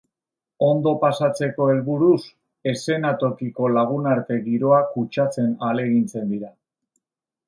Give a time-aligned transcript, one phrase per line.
[0.67, 2.15] Ondo pasatzeko helburuz,
[2.71, 6.51] eszenatokiko lagunarte giroa kutsatzen ahalegintzen dira.